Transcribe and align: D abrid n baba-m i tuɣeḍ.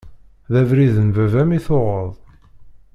D 0.51 0.53
abrid 0.61 0.95
n 1.05 1.07
baba-m 1.15 1.49
i 1.57 1.59
tuɣeḍ. 1.65 2.13